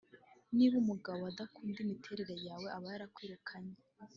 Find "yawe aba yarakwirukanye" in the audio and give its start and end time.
2.47-3.75